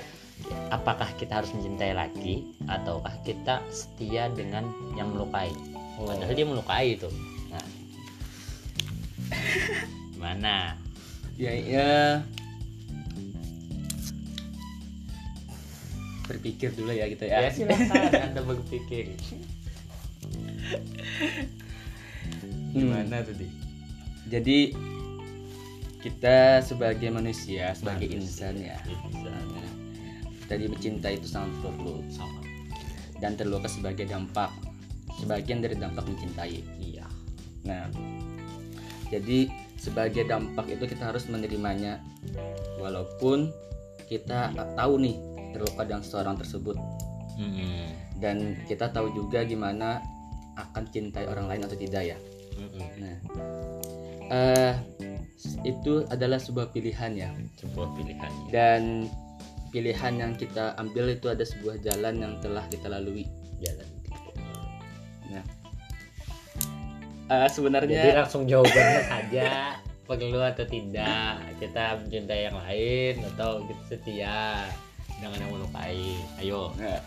Apakah 0.68 1.08
kita 1.16 1.40
harus 1.42 1.50
mencintai 1.54 1.94
lagi 1.96 2.44
ataukah 2.68 3.14
kita 3.24 3.62
setia 3.70 4.28
dengan 4.32 4.68
yang 4.98 5.12
melukai? 5.14 5.50
Oh. 5.94 6.10
padahal 6.10 6.34
dia 6.34 6.46
melukai 6.46 6.98
itu. 6.98 7.06
Nah. 7.50 7.66
Gimana? 10.14 10.74
Ya, 11.38 11.52
ya. 11.54 12.22
Berpikir 16.24 16.72
dulu 16.72 16.90
ya 16.90 17.06
gitu 17.06 17.28
ya. 17.28 17.46
ya 17.46 17.50
silakan 17.52 18.10
anda 18.32 18.40
berpikir. 18.42 19.14
Gimana 22.74 23.22
tadi? 23.22 23.46
Jadi 24.26 24.74
kita 26.04 26.60
sebagai 26.60 27.08
manusia, 27.08 27.72
sebagai 27.72 28.12
Manusia. 28.12 28.52
insan 28.52 28.54
ya, 28.60 28.76
Misalnya, 29.08 29.53
tadi 30.54 30.70
mencinta 30.70 31.11
itu 31.11 31.26
sangat 31.26 31.50
perlu 31.58 31.99
sama 32.14 32.40
dan 33.18 33.34
terluka 33.34 33.66
sebagai 33.66 34.06
dampak, 34.06 34.50
sebagian 35.18 35.62
dari 35.62 35.75
dampak 35.78 36.06
mencintai. 36.06 36.62
iya 36.78 37.06
Nah, 37.64 37.88
jadi 39.08 39.49
sebagai 39.80 40.28
dampak 40.28 40.68
itu 40.68 40.84
kita 40.84 41.11
harus 41.12 41.25
menerimanya, 41.32 42.00
walaupun 42.76 43.49
kita 44.04 44.52
tahu 44.76 45.00
nih 45.00 45.16
terluka 45.56 45.82
dengan 45.88 46.02
seseorang 46.04 46.37
tersebut 46.37 46.76
Mm-mm. 47.40 47.88
dan 48.20 48.58
kita 48.68 48.92
tahu 48.92 49.08
juga 49.16 49.49
gimana 49.49 50.04
akan 50.61 50.84
cintai 50.92 51.25
orang 51.25 51.49
lain 51.49 51.64
atau 51.64 51.78
tidak 51.78 52.14
ya. 52.14 52.18
Mm-mm. 52.61 52.87
Nah, 53.00 53.16
eh 54.28 54.75
itu 55.64 56.04
adalah 56.12 56.37
sebuah 56.37 56.68
pilihan 56.73 57.12
ya. 57.16 57.32
sebuah 57.56 57.88
pilihan 57.96 58.30
dan 58.52 59.08
pilihan 59.75 60.12
yang 60.14 60.33
kita 60.38 60.78
ambil 60.78 61.11
itu 61.11 61.26
ada 61.26 61.43
sebuah 61.43 61.83
jalan 61.83 62.14
yang 62.23 62.33
telah 62.38 62.62
kita 62.71 62.87
lalui. 62.87 63.26
Jalan 63.59 63.88
nah. 65.35 65.45
Jadi 67.25 67.50
sebenarnya 67.50 68.02
langsung 68.23 68.47
jawabannya 68.47 69.02
saja 69.11 69.75
perlu 70.07 70.38
atau 70.38 70.69
tidak 70.69 71.40
kita 71.59 71.97
mencintai 71.99 72.40
yang 72.52 72.57
lain 72.61 73.14
atau 73.35 73.64
kita 73.66 73.83
setia 73.88 74.69
dengan 75.19 75.43
yang 75.43 75.52
melukai. 75.59 76.21
Ayo. 76.38 76.71
Nah, 76.76 77.00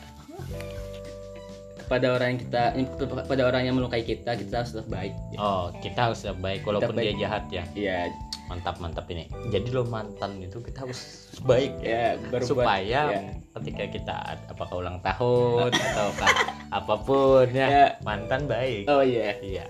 kepada 1.78 2.20
orang 2.20 2.36
yang 2.36 2.42
kita 2.44 2.64
kepada 3.00 3.44
orang 3.48 3.64
yang 3.64 3.76
melukai 3.80 4.04
kita 4.04 4.36
kita 4.36 4.66
harus 4.66 4.76
tetap 4.76 4.90
baik. 4.92 5.16
Ya. 5.32 5.38
oh 5.40 5.72
kita 5.80 6.00
harus 6.12 6.20
tetap 6.20 6.40
baik 6.44 6.68
walaupun 6.68 6.92
Tetap 6.92 7.00
baik. 7.00 7.16
dia 7.16 7.22
jahat 7.24 7.44
ya. 7.48 7.64
Ya 7.78 8.00
mantap 8.48 8.80
mantap 8.80 9.06
ini. 9.08 9.28
Jadi 9.48 9.70
lo 9.70 9.84
mantan 9.84 10.40
itu 10.40 10.60
kita 10.60 10.84
harus 10.84 11.28
baik 11.50 11.80
ya 11.80 12.16
ya 12.18 12.32
berbuat 12.32 12.48
supaya 12.48 13.02
ya. 13.12 13.22
ketika 13.60 13.84
kita 13.92 14.16
apakah 14.48 14.76
ulang 14.80 14.98
tahun 15.04 15.70
ataukah 15.92 16.32
apa 16.72 16.96
pun 17.00 17.48
ya, 17.52 17.68
Ya. 17.68 17.86
mantan 18.02 18.48
baik. 18.48 18.88
Oh 18.88 19.04
iya. 19.04 19.36
Iya. 19.40 19.66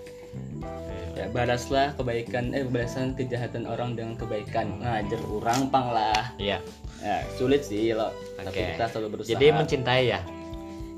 Ya 1.18 1.26
balaslah 1.34 1.98
kebaikan 1.98 2.54
eh 2.54 2.62
balasan 2.62 3.18
kejahatan 3.18 3.66
orang 3.66 3.98
dengan 3.98 4.14
kebaikan. 4.14 4.78
Ngajar 4.78 5.18
orang 5.26 5.74
pang 5.74 5.90
lah. 5.90 6.30
Iya. 6.38 6.62
Ya, 6.98 7.26
sulit 7.38 7.62
sih 7.62 7.94
lo. 7.94 8.14
Tapi 8.38 8.54
Oke. 8.54 8.62
kita 8.74 8.86
selalu 8.88 9.08
berusaha. 9.18 9.34
Jadi 9.34 9.46
mencintai 9.50 10.04
ya? 10.08 10.22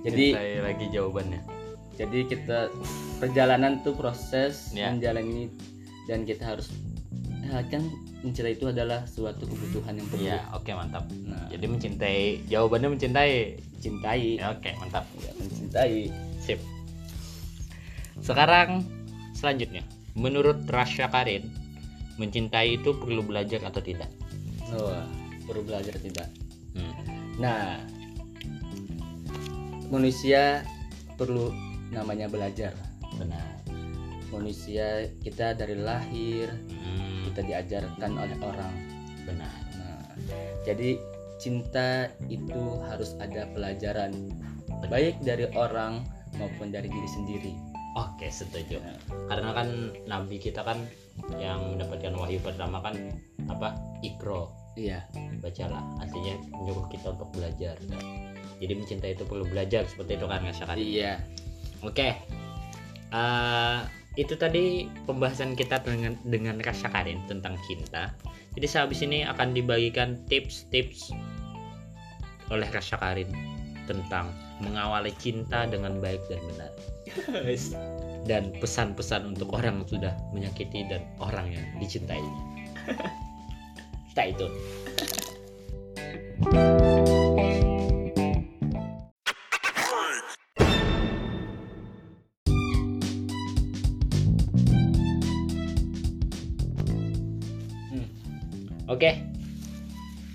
Jadi 0.03 0.25
Cintai 0.31 0.59
lagi 0.59 0.85
jawabannya. 0.91 1.41
Jadi 1.95 2.19
kita 2.27 2.71
perjalanan 3.19 3.79
tuh 3.79 3.95
proses 3.95 4.71
Ya. 4.71 4.91
menjalani 4.91 5.51
dan 6.07 6.23
kita 6.23 6.55
harus 6.55 6.67
ya 7.49 7.65
kan 7.65 7.81
mencintai 8.21 8.53
itu 8.53 8.69
adalah 8.69 9.01
suatu 9.09 9.49
kebutuhan 9.49 9.97
yang 9.97 10.07
perlu 10.13 10.21
iya 10.21 10.39
oke 10.53 10.69
mantap. 10.69 11.09
Nah. 11.25 11.49
jadi 11.49 11.65
mencintai 11.65 12.45
jawabannya 12.45 12.89
mencintai. 12.93 13.57
Cintai. 13.79 14.37
Ya, 14.37 14.53
oke 14.53 14.69
mantap. 14.77 15.07
Ya, 15.17 15.31
mencintai. 15.39 16.13
Sip. 16.43 16.61
Sekarang 18.21 18.85
selanjutnya. 19.33 19.81
Menurut 20.13 20.67
Rasya 20.67 21.09
Karin 21.09 21.49
mencintai 22.19 22.77
itu 22.77 22.91
perlu 22.93 23.23
belajar 23.23 23.63
atau 23.63 23.79
tidak? 23.79 24.11
Oh, 24.75 24.93
perlu 25.47 25.63
belajar 25.65 25.95
tidak? 25.97 26.27
Hmm. 26.77 26.93
nah 27.41 27.81
manusia 29.89 30.61
perlu 31.17 31.49
namanya 31.89 32.29
belajar. 32.29 32.75
Benar. 33.17 33.63
Manusia 34.29 35.09
kita 35.25 35.57
dari 35.57 35.73
lahir 35.73 36.53
Hmm, 36.89 37.18
kita 37.31 37.41
diajarkan 37.45 38.11
oleh 38.17 38.37
orang. 38.41 38.73
Benar. 39.23 39.53
Nah, 39.77 40.01
jadi 40.65 40.97
cinta 41.39 42.11
itu 42.27 42.83
harus 42.91 43.15
ada 43.23 43.47
pelajaran 43.55 44.11
baik 44.91 45.21
dari 45.23 45.47
orang 45.55 46.03
maupun 46.35 46.69
dari 46.69 46.91
diri 46.91 47.09
sendiri. 47.09 47.53
oke 47.97 48.29
setuju. 48.29 48.77
Nah, 48.79 48.97
karena 49.27 49.49
kan 49.51 49.67
nabi 50.05 50.37
kita 50.37 50.61
kan 50.61 50.77
yang 51.41 51.73
mendapatkan 51.73 52.13
wahyu 52.15 52.37
pertama 52.39 52.79
kan 52.79 52.95
apa 53.49 53.75
ikro 54.05 54.53
iya, 54.77 55.03
bacalah. 55.41 55.83
Artinya 55.99 56.37
menyuruh 56.53 56.87
kita 56.87 57.11
untuk 57.17 57.33
belajar. 57.33 57.75
Jadi 58.59 58.73
mencintai 58.75 59.15
itu 59.17 59.23
perlu 59.25 59.43
belajar 59.47 59.83
seperti 59.89 60.19
itu 60.19 60.25
kan 60.29 60.39
Ngasya 60.45 60.65
kan 60.67 60.77
iya. 60.79 61.19
oke. 61.83 62.09
Eh, 63.09 63.79
itu 64.19 64.35
tadi 64.35 64.91
pembahasan 65.07 65.55
kita 65.55 65.79
dengan 65.79 66.19
dengan 66.27 66.59
Rasya 66.59 66.91
Karin 66.91 67.23
tentang 67.31 67.55
cinta. 67.63 68.11
Jadi 68.59 68.67
sehabis 68.67 68.99
ini 69.07 69.23
akan 69.23 69.55
dibagikan 69.55 70.19
tips-tips 70.27 71.15
oleh 72.51 72.67
Rasya 72.67 72.99
Karin 72.99 73.31
tentang 73.87 74.35
mengawali 74.59 75.15
cinta 75.15 75.63
dengan 75.63 76.03
baik 76.03 76.19
dan 76.27 76.43
benar. 76.51 76.71
Dan 78.27 78.51
pesan-pesan 78.59 79.33
untuk 79.33 79.55
orang 79.55 79.81
yang 79.81 79.87
sudah 79.87 80.13
menyakiti 80.35 80.85
dan 80.91 81.01
orang 81.23 81.49
yang 81.49 81.65
dicintainya 81.79 82.43
stay 84.13 84.35
tune 84.37 84.53
Hmm. 86.39 86.78
Oke, 98.99 99.15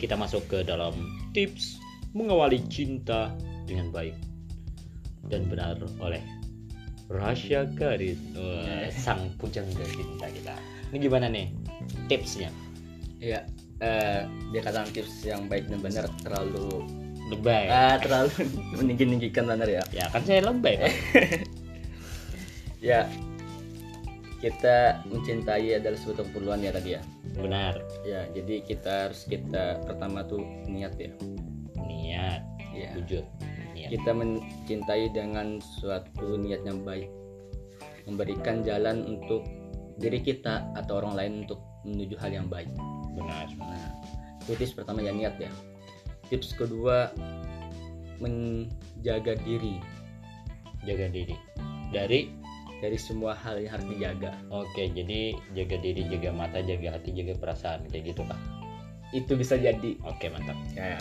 kita 0.01 0.17
masuk 0.17 0.41
ke 0.49 0.65
dalam 0.65 0.97
tips 1.37 1.77
mengawali 2.17 2.65
cinta 2.73 3.29
dengan 3.69 3.93
baik 3.93 4.17
dan 5.29 5.45
benar 5.53 5.77
oleh 6.01 6.25
Rasya 7.13 7.77
Karin 7.77 8.17
Wah, 8.33 8.89
sang 8.89 9.37
pujangga 9.37 9.85
cinta 9.85 10.33
kita 10.33 10.57
ini 10.89 10.97
gimana 10.97 11.29
nih 11.29 11.53
tipsnya 12.09 12.49
Iya. 13.21 13.45
Eh, 13.85 14.21
dia 14.57 14.61
katakan 14.65 14.89
tips 14.97 15.29
yang 15.29 15.45
baik 15.45 15.69
dan 15.69 15.85
benar 15.85 16.09
terlalu 16.25 16.89
lebay 17.29 17.69
ah, 17.69 18.01
terlalu 18.01 18.49
meninggi-ninggikan 18.81 19.45
benar 19.45 19.69
ya. 19.69 19.85
ya 19.93 20.09
kan 20.09 20.25
saya 20.25 20.41
lebay. 20.41 20.81
Ya. 22.81 23.13
Kita 24.45 25.01
mencintai 25.09 25.81
adalah 25.81 25.97
suatu 25.97 26.21
keperluan 26.21 26.61
ya 26.61 26.69
tadi 26.77 27.01
ya. 27.01 27.03
benar 27.35 27.81
Ya, 28.05 28.29
jadi 28.37 28.61
kita 28.61 29.09
harus 29.09 29.25
kita 29.25 29.81
pertama 29.89 30.21
tuh 30.29 30.45
niat 30.69 30.93
ya. 31.01 31.11
niat 31.81 32.45
Ya. 32.75 32.91
wujud 32.99 33.25
niat 33.73 33.89
Kita 33.89 34.11
mencintai 34.13 35.09
dengan 35.17 35.65
suatu 35.81 36.37
niat 36.37 36.61
yang 36.69 36.85
baik. 36.85 37.09
Memberikan 38.05 38.61
jalan 38.61 39.17
untuk 39.17 39.49
diri 39.97 40.21
kita 40.21 40.69
atau 40.77 41.01
orang 41.01 41.15
lain 41.17 41.33
untuk 41.49 41.65
menuju 41.89 42.21
hal 42.21 42.37
yang 42.37 42.47
baik. 42.53 42.69
benar 43.17 43.49
Nah, 43.57 43.89
itu 44.45 44.53
tips 44.61 44.77
pertama 44.77 45.01
ya 45.01 45.17
niat 45.17 45.41
ya. 45.41 45.49
Tips 46.29 46.53
kedua 46.53 47.09
menjaga 48.21 49.41
diri 49.41 49.81
jaga 50.85 51.09
diri 51.09 51.37
dari 51.91 52.44
dari 52.85 53.01
semua 53.01 53.33
hal 53.33 53.57
yang 53.57 53.73
harus 53.73 53.89
dijaga. 53.89 54.37
oke 54.53 54.83
jadi 54.93 55.33
jaga 55.57 55.77
diri 55.81 56.03
jaga 56.07 56.31
mata 56.31 56.61
jaga 56.61 57.01
hati 57.01 57.17
jaga 57.17 57.33
perasaan 57.41 57.89
kayak 57.89 58.13
gitu 58.13 58.21
kak 58.23 58.37
Itu 59.11 59.33
bisa 59.35 59.57
jadi. 59.57 59.97
oke 60.05 60.27
mantap 60.29 60.59
Ya. 60.71 61.01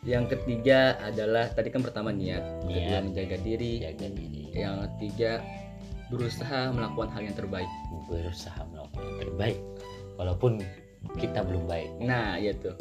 Yang 0.00 0.32
ketiga 0.32 0.96
adalah 0.96 1.52
tadi 1.52 1.68
kan 1.68 1.84
pertama 1.84 2.08
niat, 2.08 2.40
kedua 2.64 2.72
Niat. 2.72 3.02
menjaga 3.04 3.36
diri, 3.36 3.84
jaga 3.84 4.08
diri 4.08 4.48
yang 4.56 4.80
ketiga 4.88 5.44
berusaha 6.08 6.72
melakukan 6.72 7.12
hal 7.12 7.22
yang 7.22 7.36
terbaik. 7.36 7.68
berusaha 8.08 8.64
melakukan 8.66 9.02
yang 9.04 9.18
terbaik 9.20 9.58
walaupun 10.16 10.52
kita 11.20 11.44
belum 11.44 11.68
baik 11.68 11.90
Nah, 12.00 12.40
iya 12.40 12.56
tuh. 12.56 12.74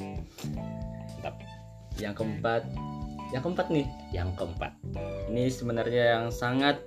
mantap 0.55 1.35
Yang 1.99 2.13
keempat, 2.23 2.63
yang 3.29 3.41
keempat 3.45 3.67
nih, 3.69 3.85
yang 4.09 4.29
keempat. 4.33 4.73
Ini 5.29 5.53
sebenarnya 5.53 6.03
yang 6.17 6.25
sangat 6.33 6.81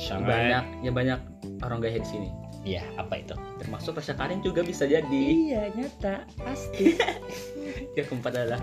sangat. 0.00 0.24
banyak 0.24 0.64
ya 0.88 0.90
banyak 0.92 1.20
orang 1.60 1.78
gaya 1.84 2.00
di 2.00 2.08
sini. 2.08 2.30
ya 2.62 2.86
apa 2.94 3.18
itu? 3.18 3.34
Termasuk 3.58 3.98
Rasya 3.98 4.14
Karin 4.14 4.38
juga 4.38 4.62
bisa 4.62 4.86
jadi. 4.86 5.24
iya 5.50 5.66
nyata. 5.74 6.22
Pasti. 6.38 6.94
Yang 7.98 8.06
keempat 8.06 8.38
adalah 8.38 8.62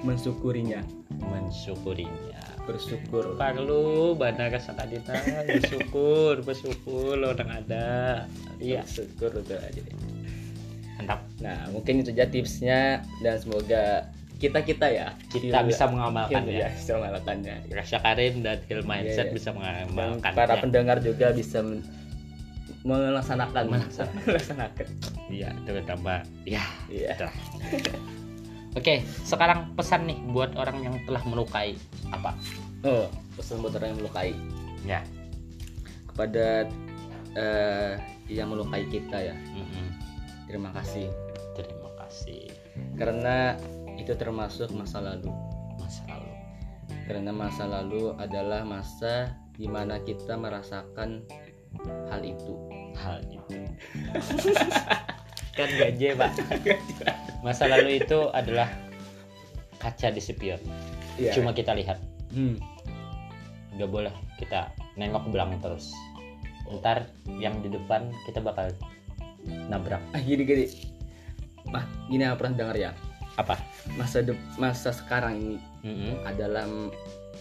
mensyukurinya, 0.00 0.80
mensyukurinya. 1.20 2.40
Bersyukur. 2.64 3.36
perlu 3.36 4.16
bana 4.16 4.48
kasakadita 4.48 5.12
bersyukur 5.44 6.40
bersyukur 6.40 7.20
orang 7.20 7.60
ada. 7.60 8.24
Iya. 8.56 8.88
Bersyukur 8.88 9.36
udah 9.36 9.60
aja 9.60 9.80
deh. 9.84 9.96
mantap. 10.96 11.20
Nah, 11.44 11.68
mungkin 11.76 12.00
itu 12.00 12.16
aja 12.16 12.24
tipsnya 12.24 13.04
dan 13.20 13.36
semoga 13.36 14.08
kita 14.34 14.60
kita 14.60 14.86
ya 14.86 15.06
kita 15.28 15.46
Hilma- 15.56 15.68
bisa 15.68 15.84
mengamalkan 15.86 16.42
Hilma 16.42 16.52
ya 16.52 16.60
ya 16.60 16.68
bisa 16.72 16.90
mengamalkannya. 16.94 17.56
Rasya 17.68 17.98
Karim 17.98 18.34
dan 18.40 18.58
Hill 18.64 18.82
Mindset 18.82 19.16
Iya, 19.16 19.24
iya. 19.24 19.32
bisa 19.32 19.48
mengamalkan 19.50 20.32
para 20.32 20.54
ya. 20.54 20.60
pendengar 20.60 20.96
juga 20.98 21.26
bisa 21.30 21.58
men- 21.60 21.86
melaksanakan 22.82 23.64
Melaksanakan. 23.66 24.24
melaksanakan. 24.26 24.86
Iya, 25.26 25.48
terutama 25.64 26.14
ya. 26.44 26.60
Iya. 26.86 27.16
itulah. 27.16 27.34
Oke, 28.74 28.94
sekarang 29.22 29.72
pesan 29.72 30.04
nih 30.04 30.18
buat 30.28 30.52
orang 30.54 30.82
yang 30.82 30.94
telah 31.04 31.22
melukai 31.24 31.78
apa? 32.10 32.34
Oh, 32.82 33.06
pesan 33.32 33.62
buat 33.62 33.72
orang 33.74 33.94
yang 33.94 34.00
melukai 34.00 34.30
Ya. 34.84 35.00
kepada 36.06 36.68
eh, 37.32 37.92
yang 38.26 38.46
melukai 38.48 38.84
kita 38.84 39.16
ya. 39.22 39.32
mm-mm. 39.32 39.88
Terima 40.44 40.70
kasih 40.70 41.08
Terima 41.54 41.88
kasih 41.96 42.50
karena 42.94 43.54
itu 43.98 44.12
termasuk 44.14 44.70
masa 44.74 45.00
lalu. 45.00 45.30
masa 45.78 46.02
lalu. 46.08 46.32
Karena 47.04 47.30
masa 47.34 47.64
lalu 47.68 48.16
adalah 48.16 48.64
masa 48.64 49.36
di 49.54 49.68
mana 49.68 50.00
kita 50.02 50.34
merasakan 50.38 51.22
hal 52.10 52.20
itu. 52.22 52.52
Hal 52.94 53.20
itu. 53.26 53.58
kan 55.58 55.68
gaje 55.70 56.08
pak. 56.18 56.30
Masa 57.44 57.68
lalu 57.70 58.02
itu 58.02 58.30
adalah 58.32 58.70
kaca 59.78 60.08
di 60.10 60.22
spion. 60.22 60.60
Iya. 61.20 61.36
Cuma 61.36 61.52
kita 61.54 61.76
lihat. 61.76 62.00
Hmm. 62.34 62.58
Gak 63.74 63.90
boleh 63.90 64.14
kita 64.38 64.70
nengok 64.98 65.26
ke 65.26 65.30
belakang 65.30 65.60
terus. 65.62 65.92
Ntar 66.70 67.06
yang 67.38 67.60
di 67.60 67.68
depan 67.68 68.10
kita 68.24 68.40
bakal 68.40 68.72
nabrak. 69.68 70.00
Ah 70.16 70.22
gini 70.22 70.42
gini. 70.42 70.66
Mah, 71.68 71.84
gini 72.08 72.22
apa 72.24 72.38
pernah 72.38 72.54
dengar 72.56 72.76
ya? 72.76 72.90
Apa? 73.34 73.58
Masa 73.98 74.22
de- 74.22 74.38
masa 74.56 74.94
sekarang 74.94 75.34
ini 75.38 75.56
Mm-mm. 75.82 76.22
adalah 76.22 76.64
mm, 76.66 76.90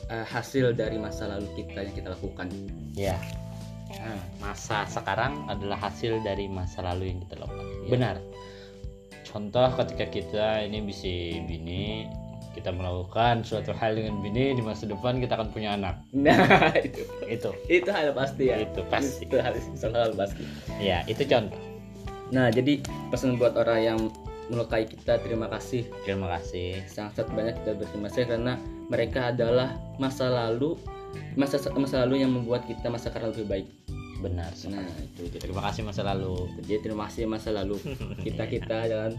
eh, 0.10 0.26
hasil 0.26 0.74
dari 0.74 0.98
masa 0.98 1.30
lalu 1.30 1.48
kita 1.54 1.86
yang 1.86 1.94
kita 1.94 2.10
lakukan. 2.18 2.48
Ya. 2.98 3.18
Nah, 3.94 4.18
masa 4.42 4.90
sekarang 4.90 5.46
adalah 5.46 5.78
hasil 5.78 6.18
dari 6.26 6.50
masa 6.50 6.82
lalu 6.82 7.14
yang 7.14 7.20
kita 7.30 7.36
lakukan. 7.38 7.68
Iya. 7.86 7.90
Benar. 7.94 8.16
Contoh 9.24 9.70
ketika 9.82 10.06
kita 10.10 10.48
ini 10.66 10.82
bisa 10.82 11.10
bini, 11.46 12.06
kita 12.54 12.70
melakukan 12.70 13.42
suatu 13.42 13.74
hal 13.74 13.98
dengan 13.98 14.22
bini 14.22 14.54
di 14.54 14.62
masa 14.62 14.86
depan 14.86 15.18
kita 15.18 15.38
akan 15.38 15.50
punya 15.50 15.74
anak. 15.74 16.02
Nah, 16.14 16.38
itu 16.86 17.02
Itu. 17.30 17.50
itu 17.70 17.90
hal 17.90 18.14
pasti 18.14 18.50
ya. 18.50 18.62
Itu 18.62 18.82
pasti. 18.90 19.26
Itu 19.26 19.42
hal, 19.42 19.58
hal 19.58 20.14
pasti. 20.14 20.44
Ya, 20.82 21.02
itu 21.10 21.26
contoh. 21.26 21.58
Nah, 22.34 22.50
jadi 22.50 22.82
pesan 23.14 23.38
buat 23.38 23.54
orang 23.58 23.80
yang 23.82 24.00
melukai 24.48 24.84
kita 24.84 25.20
terima 25.20 25.48
kasih 25.48 25.88
Terima 26.04 26.28
kasih. 26.36 26.84
sangat 26.86 27.28
banyak 27.30 27.56
kita 27.64 27.72
berterima 27.76 28.08
kasih 28.12 28.26
karena 28.28 28.54
mereka 28.88 29.32
adalah 29.32 29.72
masa 29.96 30.28
lalu 30.28 30.76
masa 31.38 31.62
masa 31.78 32.04
lalu 32.04 32.26
yang 32.26 32.32
membuat 32.34 32.66
kita 32.66 32.90
masa 32.90 33.14
sekarang 33.14 33.32
lebih 33.38 33.48
baik. 33.48 33.68
Benar. 34.24 34.50
Nah, 34.50 34.56
sekali. 34.56 35.04
itu 35.04 35.22
jadi, 35.36 35.40
Terima 35.44 35.62
kasih 35.68 35.82
masa 35.84 36.02
lalu. 36.02 36.34
jadi 36.64 36.80
terima 36.82 37.04
kasih 37.12 37.24
masa 37.28 37.50
lalu 37.52 37.76
kita 38.26 38.44
kita 38.48 38.78
jalan 38.90 39.14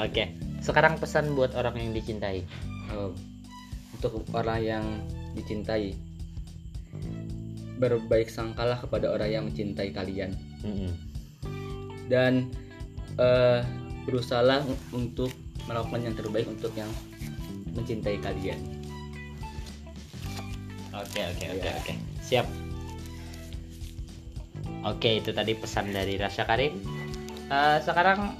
Oke. 0.00 0.32
Sekarang 0.58 0.96
pesan 0.96 1.36
buat 1.36 1.52
orang 1.54 1.76
yang 1.78 1.92
dicintai. 1.92 2.42
Oh, 2.90 3.12
untuk 3.94 4.24
orang 4.32 4.60
yang 4.60 4.84
dicintai 5.32 5.94
berbaik 7.76 8.32
sangkalah 8.32 8.80
kepada 8.80 9.12
orang 9.12 9.28
yang 9.28 9.44
mencintai 9.46 9.92
kalian 9.92 10.32
Mm-mm. 10.64 10.92
dan 12.08 12.48
eh, 13.20 13.60
berusahalah 14.06 14.62
untuk 14.94 15.34
melakukan 15.66 16.00
yang 16.06 16.14
terbaik 16.14 16.46
untuk 16.46 16.70
yang 16.78 16.88
mencintai 17.74 18.22
kalian. 18.22 18.60
Oke 20.96 21.20
oke 21.20 21.44
oke 21.52 21.66
Iya. 21.66 21.74
oke 21.76 21.92
siap. 22.22 22.46
Oke 24.86 25.18
itu 25.18 25.34
tadi 25.34 25.52
pesan 25.58 25.90
dari 25.90 26.14
Rasya 26.16 26.46
Karim. 26.46 26.78
Eh, 27.50 27.78
sekarang 27.82 28.38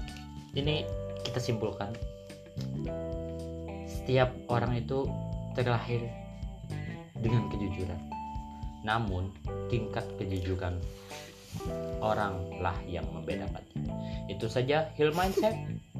ini 0.54 0.86
kita 1.26 1.42
simpulkan. 1.42 1.90
Setiap 3.90 4.30
orang 4.46 4.78
itu 4.78 5.04
terlahir 5.58 6.06
dengan 7.18 7.50
kejujuran. 7.50 7.98
Namun 8.86 9.34
tingkat 9.66 10.06
kejujuran 10.14 10.78
oranglah 12.00 12.76
yang 12.86 13.06
membedakan. 13.12 13.62
Itu 14.26 14.50
saja 14.50 14.90
Hill 14.94 15.14
Mindset. 15.14 15.54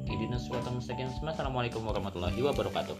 Idina 0.07 0.39
Assalamualaikum 0.39 1.83
warahmatullahi 1.83 2.39
wabarakatuh. 2.39 2.95